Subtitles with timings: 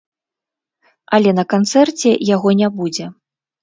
[1.19, 3.05] Але на канцэрце яго не будзе.